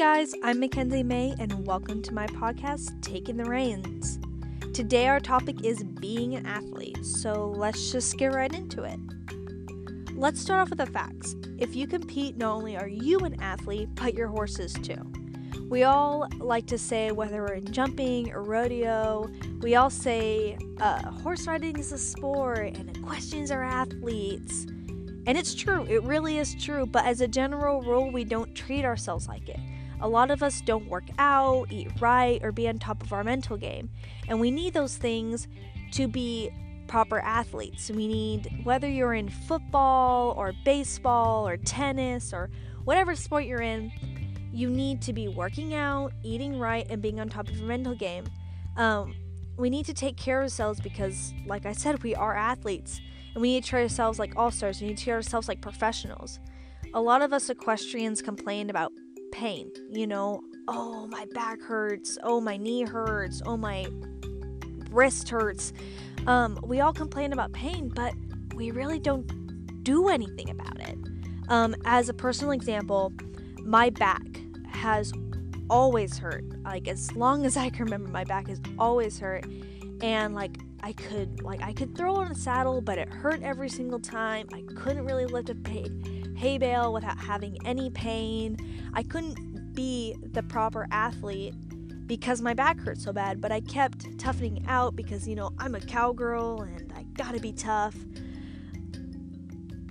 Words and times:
guys, 0.00 0.32
I'm 0.42 0.60
Mackenzie 0.60 1.02
May, 1.02 1.34
and 1.38 1.66
welcome 1.66 2.00
to 2.00 2.14
my 2.14 2.26
podcast, 2.28 3.02
Taking 3.02 3.36
the 3.36 3.44
Reins. 3.44 4.18
Today, 4.72 5.08
our 5.08 5.20
topic 5.20 5.62
is 5.62 5.82
being 5.82 6.36
an 6.36 6.46
athlete, 6.46 7.04
so 7.04 7.52
let's 7.54 7.92
just 7.92 8.16
get 8.16 8.32
right 8.32 8.50
into 8.50 8.84
it. 8.84 8.98
Let's 10.14 10.40
start 10.40 10.62
off 10.62 10.70
with 10.70 10.78
the 10.78 10.86
facts. 10.86 11.36
If 11.58 11.76
you 11.76 11.86
compete, 11.86 12.38
not 12.38 12.54
only 12.54 12.78
are 12.78 12.88
you 12.88 13.18
an 13.18 13.42
athlete, 13.42 13.90
but 13.94 14.14
your 14.14 14.28
horses 14.28 14.72
too. 14.72 14.96
We 15.68 15.82
all 15.82 16.26
like 16.38 16.66
to 16.68 16.78
say, 16.78 17.12
whether 17.12 17.42
we're 17.42 17.56
in 17.56 17.70
jumping 17.70 18.32
or 18.32 18.42
rodeo, 18.42 19.28
we 19.60 19.74
all 19.74 19.90
say 19.90 20.56
uh, 20.78 21.10
horse 21.10 21.46
riding 21.46 21.78
is 21.78 21.92
a 21.92 21.98
sport 21.98 22.74
and 22.74 22.96
equestrians 22.96 23.50
are 23.50 23.62
athletes. 23.62 24.64
And 25.26 25.36
it's 25.36 25.54
true, 25.54 25.84
it 25.90 26.02
really 26.04 26.38
is 26.38 26.54
true, 26.54 26.86
but 26.86 27.04
as 27.04 27.20
a 27.20 27.28
general 27.28 27.82
rule, 27.82 28.10
we 28.10 28.24
don't 28.24 28.54
treat 28.54 28.86
ourselves 28.86 29.28
like 29.28 29.50
it. 29.50 29.60
A 30.02 30.08
lot 30.08 30.30
of 30.30 30.42
us 30.42 30.60
don't 30.60 30.88
work 30.88 31.04
out, 31.18 31.66
eat 31.70 31.88
right, 32.00 32.42
or 32.42 32.52
be 32.52 32.68
on 32.68 32.78
top 32.78 33.02
of 33.02 33.12
our 33.12 33.22
mental 33.22 33.56
game. 33.56 33.90
And 34.28 34.40
we 34.40 34.50
need 34.50 34.72
those 34.72 34.96
things 34.96 35.48
to 35.92 36.08
be 36.08 36.50
proper 36.86 37.20
athletes. 37.20 37.90
We 37.90 38.08
need, 38.08 38.62
whether 38.64 38.88
you're 38.88 39.14
in 39.14 39.28
football 39.28 40.32
or 40.36 40.52
baseball 40.64 41.46
or 41.46 41.56
tennis 41.56 42.32
or 42.32 42.50
whatever 42.84 43.14
sport 43.14 43.44
you're 43.44 43.62
in, 43.62 43.92
you 44.52 44.68
need 44.68 45.00
to 45.02 45.12
be 45.12 45.28
working 45.28 45.74
out, 45.74 46.12
eating 46.24 46.58
right, 46.58 46.86
and 46.90 47.00
being 47.00 47.20
on 47.20 47.28
top 47.28 47.48
of 47.48 47.56
your 47.56 47.68
mental 47.68 47.94
game. 47.94 48.24
Um, 48.76 49.14
we 49.56 49.70
need 49.70 49.86
to 49.86 49.94
take 49.94 50.16
care 50.16 50.38
of 50.38 50.44
ourselves 50.44 50.80
because, 50.80 51.32
like 51.46 51.66
I 51.66 51.72
said, 51.72 52.02
we 52.02 52.14
are 52.14 52.34
athletes. 52.34 53.00
And 53.34 53.42
we 53.42 53.54
need 53.54 53.64
to 53.64 53.70
treat 53.70 53.82
ourselves 53.82 54.18
like 54.18 54.34
all 54.36 54.50
stars. 54.50 54.80
We 54.80 54.88
need 54.88 54.98
to 54.98 55.04
treat 55.04 55.12
ourselves 55.12 55.46
like 55.46 55.60
professionals. 55.60 56.40
A 56.94 57.00
lot 57.00 57.22
of 57.22 57.32
us 57.32 57.50
equestrians 57.50 58.22
complain 58.22 58.70
about 58.70 58.90
pain. 59.30 59.70
You 59.90 60.06
know, 60.06 60.42
oh, 60.68 61.06
my 61.06 61.26
back 61.32 61.60
hurts. 61.60 62.18
Oh, 62.22 62.40
my 62.40 62.56
knee 62.56 62.82
hurts. 62.82 63.42
Oh, 63.44 63.56
my 63.56 63.86
wrist 64.90 65.28
hurts. 65.28 65.72
Um, 66.26 66.58
we 66.62 66.80
all 66.80 66.92
complain 66.92 67.32
about 67.32 67.52
pain, 67.52 67.88
but 67.88 68.14
we 68.54 68.70
really 68.70 68.98
don't 68.98 69.82
do 69.82 70.08
anything 70.08 70.50
about 70.50 70.80
it. 70.80 70.98
Um, 71.48 71.74
as 71.84 72.08
a 72.08 72.14
personal 72.14 72.52
example, 72.52 73.12
my 73.64 73.90
back 73.90 74.22
has 74.68 75.12
always 75.68 76.18
hurt. 76.18 76.44
Like 76.62 76.88
as 76.88 77.14
long 77.14 77.46
as 77.46 77.56
I 77.56 77.70
can 77.70 77.84
remember, 77.84 78.08
my 78.08 78.24
back 78.24 78.48
has 78.48 78.60
always 78.78 79.18
hurt, 79.18 79.46
and 80.02 80.34
like 80.34 80.58
I 80.82 80.92
could 80.92 81.42
like 81.42 81.62
I 81.62 81.72
could 81.72 81.96
throw 81.96 82.14
on 82.16 82.30
a 82.30 82.34
saddle, 82.34 82.80
but 82.80 82.98
it 82.98 83.08
hurt 83.08 83.42
every 83.42 83.68
single 83.68 84.00
time. 84.00 84.48
I 84.52 84.62
couldn't 84.74 85.04
really 85.04 85.26
lift 85.26 85.50
a 85.50 85.56
hay, 85.68 85.88
hay 86.40 86.56
bale 86.56 86.90
without 86.90 87.18
having 87.18 87.58
any 87.66 87.90
pain. 87.90 88.56
I 88.94 89.02
couldn't 89.02 89.74
be 89.74 90.16
the 90.32 90.42
proper 90.42 90.88
athlete 90.90 91.54
because 92.06 92.40
my 92.40 92.54
back 92.54 92.80
hurt 92.80 92.98
so 92.98 93.12
bad, 93.12 93.42
but 93.42 93.52
I 93.52 93.60
kept 93.60 94.18
toughening 94.18 94.64
out 94.66 94.96
because 94.96 95.28
you 95.28 95.36
know 95.36 95.50
I'm 95.58 95.74
a 95.74 95.80
cowgirl 95.80 96.62
and 96.62 96.92
I 96.96 97.02
gotta 97.12 97.40
be 97.40 97.52
tough. 97.52 97.94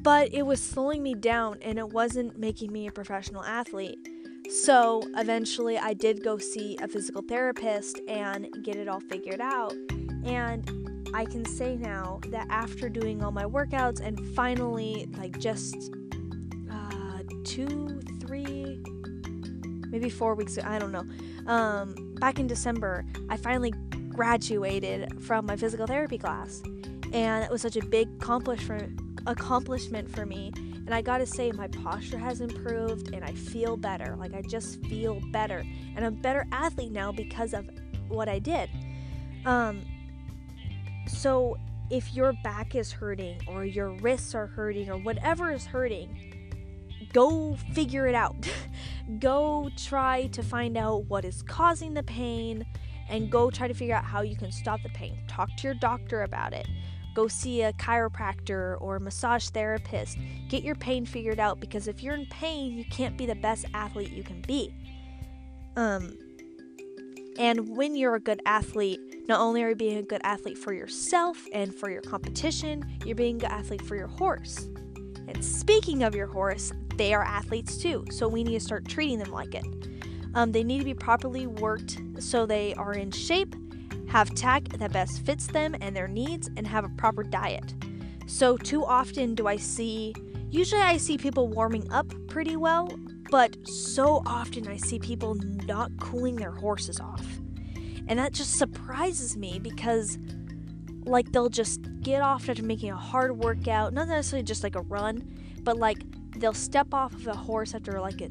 But 0.00 0.32
it 0.32 0.46
was 0.46 0.62
slowing 0.62 1.02
me 1.02 1.14
down 1.14 1.58
and 1.60 1.78
it 1.78 1.90
wasn't 1.90 2.38
making 2.38 2.72
me 2.72 2.86
a 2.86 2.92
professional 2.92 3.44
athlete. 3.44 3.98
So 4.50 5.02
eventually, 5.16 5.76
I 5.76 5.92
did 5.92 6.24
go 6.24 6.38
see 6.38 6.78
a 6.80 6.88
physical 6.88 7.20
therapist 7.20 8.00
and 8.08 8.48
get 8.64 8.76
it 8.76 8.88
all 8.88 9.00
figured 9.00 9.42
out. 9.42 9.74
And 10.24 11.10
I 11.14 11.26
can 11.26 11.44
say 11.44 11.76
now 11.76 12.20
that 12.30 12.46
after 12.48 12.88
doing 12.88 13.22
all 13.22 13.32
my 13.32 13.44
workouts 13.44 14.00
and 14.00 14.18
finally, 14.34 15.10
like 15.18 15.38
just 15.38 15.90
two, 17.48 18.00
three, 18.20 18.82
maybe 19.88 20.10
four 20.10 20.34
weeks, 20.34 20.58
I 20.62 20.78
don't 20.78 20.92
know, 20.92 21.04
um, 21.50 22.14
back 22.20 22.38
in 22.38 22.46
December, 22.46 23.04
I 23.28 23.36
finally 23.36 23.72
graduated 24.08 25.22
from 25.22 25.46
my 25.46 25.56
physical 25.56 25.86
therapy 25.86 26.18
class. 26.18 26.62
And 27.12 27.44
it 27.44 27.50
was 27.50 27.62
such 27.62 27.76
a 27.76 27.84
big 27.84 28.08
accomplishment 28.20 29.00
accomplishment 29.26 30.08
for 30.08 30.24
me 30.24 30.52
and 30.88 30.94
I 30.94 31.02
gotta 31.02 31.26
say, 31.26 31.52
my 31.52 31.68
posture 31.68 32.16
has 32.16 32.40
improved 32.40 33.12
and 33.12 33.22
I 33.22 33.34
feel 33.34 33.76
better. 33.76 34.16
Like, 34.16 34.32
I 34.32 34.40
just 34.40 34.82
feel 34.86 35.20
better. 35.32 35.62
And 35.94 35.98
I'm 35.98 36.14
a 36.14 36.16
better 36.16 36.46
athlete 36.50 36.92
now 36.92 37.12
because 37.12 37.52
of 37.52 37.68
what 38.08 38.26
I 38.26 38.38
did. 38.38 38.70
Um, 39.44 39.82
so, 41.06 41.58
if 41.90 42.14
your 42.14 42.32
back 42.42 42.74
is 42.74 42.90
hurting 42.90 43.38
or 43.46 43.66
your 43.66 43.90
wrists 43.98 44.34
are 44.34 44.46
hurting 44.46 44.88
or 44.88 44.96
whatever 44.96 45.52
is 45.52 45.66
hurting, 45.66 46.47
go 47.12 47.56
figure 47.72 48.06
it 48.06 48.14
out. 48.14 48.36
go 49.18 49.70
try 49.76 50.26
to 50.28 50.42
find 50.42 50.76
out 50.76 51.04
what 51.06 51.24
is 51.24 51.42
causing 51.42 51.94
the 51.94 52.02
pain 52.02 52.66
and 53.08 53.30
go 53.30 53.50
try 53.50 53.66
to 53.66 53.74
figure 53.74 53.94
out 53.94 54.04
how 54.04 54.22
you 54.22 54.36
can 54.36 54.52
stop 54.52 54.82
the 54.82 54.88
pain. 54.90 55.18
Talk 55.26 55.48
to 55.56 55.62
your 55.64 55.74
doctor 55.74 56.22
about 56.22 56.52
it 56.52 56.66
go 57.18 57.26
see 57.26 57.62
a 57.62 57.72
chiropractor 57.72 58.80
or 58.80 59.00
massage 59.00 59.48
therapist. 59.48 60.16
Get 60.48 60.62
your 60.62 60.76
pain 60.76 61.04
figured 61.04 61.40
out 61.40 61.58
because 61.58 61.88
if 61.88 62.00
you're 62.00 62.14
in 62.14 62.26
pain, 62.26 62.78
you 62.78 62.84
can't 62.84 63.18
be 63.18 63.26
the 63.26 63.34
best 63.34 63.64
athlete 63.74 64.12
you 64.12 64.22
can 64.22 64.40
be. 64.42 64.72
Um, 65.74 66.16
and 67.36 67.76
when 67.76 67.96
you're 67.96 68.14
a 68.14 68.20
good 68.20 68.40
athlete, 68.46 69.00
not 69.26 69.40
only 69.40 69.64
are 69.64 69.70
you 69.70 69.74
being 69.74 69.98
a 69.98 70.02
good 70.02 70.20
athlete 70.22 70.58
for 70.58 70.72
yourself 70.72 71.44
and 71.52 71.74
for 71.74 71.90
your 71.90 72.02
competition, 72.02 72.84
you're 73.04 73.16
being 73.16 73.34
a 73.34 73.40
good 73.40 73.50
athlete 73.50 73.82
for 73.82 73.96
your 73.96 74.06
horse. 74.06 74.68
And 75.28 75.44
speaking 75.44 76.02
of 76.02 76.14
your 76.14 76.26
horse, 76.26 76.72
they 76.96 77.14
are 77.14 77.22
athletes 77.22 77.76
too, 77.76 78.04
so 78.10 78.26
we 78.26 78.42
need 78.42 78.54
to 78.54 78.60
start 78.60 78.88
treating 78.88 79.18
them 79.18 79.30
like 79.30 79.54
it. 79.54 79.64
Um, 80.34 80.52
they 80.52 80.64
need 80.64 80.78
to 80.78 80.84
be 80.84 80.94
properly 80.94 81.46
worked 81.46 82.00
so 82.18 82.46
they 82.46 82.74
are 82.74 82.94
in 82.94 83.10
shape 83.10 83.54
have 84.08 84.34
tack 84.34 84.64
that 84.68 84.92
best 84.92 85.24
fits 85.24 85.46
them 85.46 85.76
and 85.80 85.94
their 85.94 86.08
needs, 86.08 86.50
and 86.56 86.66
have 86.66 86.84
a 86.84 86.88
proper 86.90 87.22
diet. 87.22 87.74
So, 88.26 88.56
too 88.56 88.84
often 88.84 89.34
do 89.34 89.46
I 89.46 89.56
see, 89.56 90.14
usually 90.50 90.82
I 90.82 90.96
see 90.96 91.16
people 91.16 91.48
warming 91.48 91.90
up 91.92 92.06
pretty 92.28 92.56
well, 92.56 92.88
but 93.30 93.56
so 93.66 94.22
often 94.26 94.66
I 94.66 94.76
see 94.76 94.98
people 94.98 95.34
not 95.66 95.92
cooling 96.00 96.36
their 96.36 96.52
horses 96.52 97.00
off. 97.00 97.26
And 98.08 98.18
that 98.18 98.32
just 98.32 98.54
surprises 98.54 99.36
me 99.36 99.58
because, 99.58 100.18
like, 101.08 101.32
they'll 101.32 101.48
just 101.48 101.80
get 102.00 102.22
off 102.22 102.48
after 102.48 102.62
making 102.62 102.90
a 102.90 102.96
hard 102.96 103.36
workout, 103.36 103.92
not 103.92 104.08
necessarily 104.08 104.44
just 104.44 104.62
like 104.62 104.76
a 104.76 104.82
run, 104.82 105.28
but 105.62 105.76
like 105.76 105.98
they'll 106.36 106.54
step 106.54 106.94
off 106.94 107.12
of 107.12 107.26
a 107.26 107.34
horse 107.34 107.74
after 107.74 108.00
like 108.00 108.20
a 108.20 108.28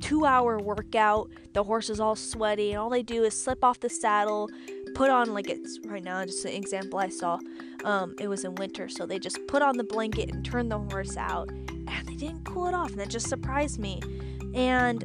two 0.00 0.24
hour 0.24 0.58
workout. 0.58 1.30
The 1.52 1.62
horse 1.62 1.90
is 1.90 2.00
all 2.00 2.16
sweaty, 2.16 2.70
and 2.70 2.80
all 2.80 2.90
they 2.90 3.02
do 3.02 3.24
is 3.24 3.40
slip 3.40 3.62
off 3.62 3.80
the 3.80 3.90
saddle, 3.90 4.48
put 4.94 5.10
on 5.10 5.32
like 5.32 5.48
it's 5.48 5.78
right 5.86 6.04
now 6.04 6.24
just 6.24 6.44
an 6.44 6.52
example 6.52 6.98
i 6.98 7.08
saw 7.08 7.38
um, 7.84 8.14
it 8.20 8.28
was 8.28 8.44
in 8.44 8.54
winter 8.56 8.88
so 8.88 9.06
they 9.06 9.18
just 9.18 9.38
put 9.46 9.62
on 9.62 9.76
the 9.76 9.84
blanket 9.84 10.30
and 10.30 10.44
turned 10.44 10.70
the 10.70 10.78
horse 10.78 11.16
out 11.16 11.48
and 11.50 12.06
they 12.06 12.14
didn't 12.14 12.44
cool 12.44 12.66
it 12.66 12.74
off 12.74 12.90
and 12.90 13.00
that 13.00 13.08
just 13.08 13.28
surprised 13.28 13.78
me 13.78 14.00
and 14.54 15.04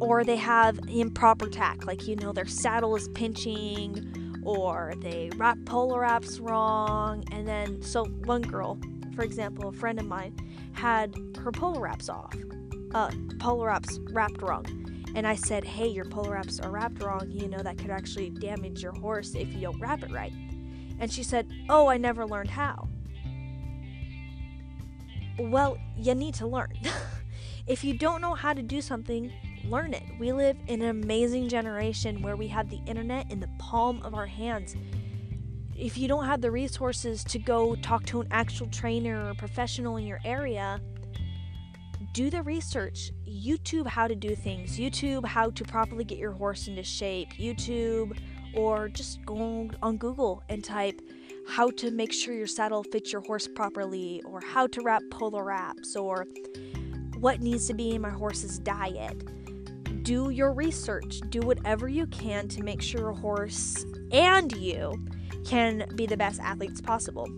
or 0.00 0.24
they 0.24 0.36
have 0.36 0.78
improper 0.88 1.48
tack 1.48 1.84
like 1.86 2.06
you 2.06 2.16
know 2.16 2.32
their 2.32 2.46
saddle 2.46 2.96
is 2.96 3.08
pinching 3.08 4.29
or 4.44 4.94
they 5.00 5.30
wrap 5.36 5.58
polar 5.64 6.00
wraps 6.00 6.38
wrong 6.38 7.24
and 7.32 7.46
then 7.46 7.80
so 7.82 8.04
one 8.04 8.42
girl 8.42 8.78
for 9.14 9.22
example 9.22 9.68
a 9.68 9.72
friend 9.72 9.98
of 9.98 10.06
mine 10.06 10.34
had 10.72 11.14
her 11.38 11.52
polar 11.52 11.80
wraps 11.80 12.08
off 12.08 12.34
uh, 12.94 13.10
polar 13.38 13.66
wraps 13.66 13.98
wrapped 14.10 14.40
wrong 14.42 14.64
and 15.14 15.26
I 15.26 15.34
said, 15.34 15.64
hey, 15.64 15.88
your 15.88 16.04
polar 16.04 16.32
wraps 16.32 16.60
are 16.60 16.70
wrapped 16.70 17.02
wrong. 17.02 17.28
You 17.30 17.48
know, 17.48 17.58
that 17.58 17.78
could 17.78 17.90
actually 17.90 18.30
damage 18.30 18.82
your 18.82 18.92
horse 18.92 19.34
if 19.34 19.52
you 19.52 19.60
don't 19.60 19.80
wrap 19.80 20.02
it 20.02 20.10
right. 20.12 20.32
And 21.00 21.12
she 21.12 21.22
said, 21.22 21.48
oh, 21.68 21.88
I 21.88 21.96
never 21.96 22.26
learned 22.26 22.50
how. 22.50 22.88
Well, 25.38 25.78
you 25.96 26.14
need 26.14 26.34
to 26.34 26.46
learn. 26.46 26.72
if 27.66 27.82
you 27.82 27.94
don't 27.94 28.20
know 28.20 28.34
how 28.34 28.52
to 28.52 28.62
do 28.62 28.80
something, 28.80 29.32
learn 29.64 29.94
it. 29.94 30.02
We 30.18 30.32
live 30.32 30.56
in 30.66 30.82
an 30.82 30.88
amazing 30.88 31.48
generation 31.48 32.22
where 32.22 32.36
we 32.36 32.48
have 32.48 32.70
the 32.70 32.80
internet 32.86 33.30
in 33.30 33.40
the 33.40 33.48
palm 33.58 34.02
of 34.02 34.14
our 34.14 34.26
hands. 34.26 34.76
If 35.76 35.96
you 35.96 36.08
don't 36.08 36.26
have 36.26 36.40
the 36.40 36.50
resources 36.50 37.24
to 37.24 37.38
go 37.38 37.74
talk 37.76 38.04
to 38.06 38.20
an 38.20 38.28
actual 38.30 38.66
trainer 38.68 39.30
or 39.30 39.34
professional 39.34 39.96
in 39.96 40.06
your 40.06 40.20
area, 40.24 40.80
do 42.12 42.30
the 42.30 42.42
research. 42.42 43.12
YouTube 43.28 43.86
how 43.86 44.08
to 44.08 44.14
do 44.14 44.34
things, 44.34 44.78
YouTube 44.78 45.24
how 45.24 45.50
to 45.50 45.64
properly 45.64 46.04
get 46.04 46.18
your 46.18 46.32
horse 46.32 46.66
into 46.66 46.82
shape, 46.82 47.32
YouTube, 47.34 48.18
or 48.54 48.88
just 48.88 49.24
go 49.24 49.70
on 49.82 49.96
Google 49.96 50.42
and 50.48 50.64
type 50.64 51.00
how 51.46 51.70
to 51.70 51.90
make 51.90 52.12
sure 52.12 52.34
your 52.34 52.46
saddle 52.46 52.82
fits 52.82 53.12
your 53.12 53.22
horse 53.22 53.48
properly, 53.48 54.22
or 54.24 54.40
how 54.40 54.66
to 54.66 54.82
wrap 54.82 55.02
polar 55.10 55.44
wraps, 55.44 55.96
or 55.96 56.26
what 57.18 57.40
needs 57.40 57.66
to 57.66 57.74
be 57.74 57.90
in 57.90 58.00
my 58.00 58.10
horse's 58.10 58.58
diet. 58.58 59.22
Do 60.10 60.30
your 60.30 60.52
research, 60.52 61.20
do 61.28 61.38
whatever 61.38 61.88
you 61.88 62.04
can 62.08 62.48
to 62.48 62.64
make 62.64 62.82
sure 62.82 63.00
your 63.00 63.12
horse 63.12 63.86
and 64.10 64.50
you 64.56 65.06
can 65.46 65.88
be 65.94 66.04
the 66.04 66.16
best 66.16 66.40
athletes 66.40 66.80
possible. 66.80 67.28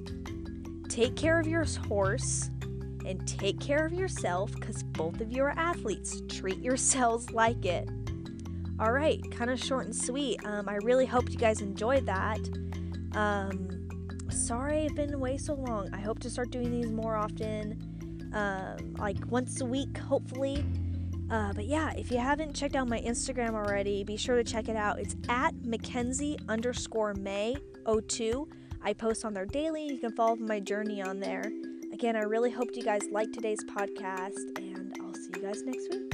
Take 0.88 1.14
care 1.14 1.38
of 1.38 1.46
your 1.46 1.66
horse 1.86 2.48
and 3.04 3.28
take 3.28 3.60
care 3.60 3.84
of 3.84 3.92
yourself 3.92 4.52
because 4.54 4.82
both 4.84 5.20
of 5.20 5.30
you 5.30 5.42
are 5.42 5.50
athletes. 5.50 6.22
Treat 6.30 6.60
yourselves 6.60 7.30
like 7.34 7.66
it. 7.66 7.90
All 8.80 8.92
right, 8.92 9.20
kind 9.30 9.50
of 9.50 9.62
short 9.62 9.84
and 9.84 9.94
sweet. 9.94 10.40
Um, 10.46 10.66
I 10.66 10.76
really 10.76 11.04
hope 11.04 11.28
you 11.28 11.36
guys 11.36 11.60
enjoyed 11.60 12.06
that. 12.06 12.40
Um, 13.14 13.86
sorry 14.30 14.86
I've 14.86 14.96
been 14.96 15.12
away 15.12 15.36
so 15.36 15.52
long. 15.52 15.90
I 15.92 16.00
hope 16.00 16.20
to 16.20 16.30
start 16.30 16.50
doing 16.50 16.70
these 16.70 16.90
more 16.90 17.16
often, 17.16 18.30
um, 18.32 18.94
like 18.94 19.18
once 19.30 19.60
a 19.60 19.66
week, 19.66 19.98
hopefully. 19.98 20.64
Uh, 21.32 21.50
but 21.54 21.64
yeah, 21.64 21.92
if 21.96 22.10
you 22.10 22.18
haven't 22.18 22.54
checked 22.54 22.76
out 22.76 22.86
my 22.86 23.00
Instagram 23.00 23.54
already, 23.54 24.04
be 24.04 24.18
sure 24.18 24.36
to 24.36 24.44
check 24.44 24.68
it 24.68 24.76
out. 24.76 25.00
It's 25.00 25.16
at 25.30 25.54
Mackenzie 25.64 26.36
underscore 26.46 27.14
May 27.14 27.56
02. 27.86 28.46
I 28.82 28.92
post 28.92 29.24
on 29.24 29.32
there 29.32 29.46
daily. 29.46 29.86
You 29.86 29.98
can 29.98 30.12
follow 30.12 30.36
my 30.36 30.60
journey 30.60 31.00
on 31.00 31.20
there. 31.20 31.50
Again, 31.90 32.16
I 32.16 32.24
really 32.24 32.50
hope 32.50 32.68
you 32.74 32.82
guys 32.82 33.00
liked 33.10 33.32
today's 33.32 33.64
podcast, 33.64 34.58
and 34.58 34.94
I'll 35.00 35.14
see 35.14 35.30
you 35.34 35.42
guys 35.42 35.62
next 35.62 35.88
week. 35.90 36.11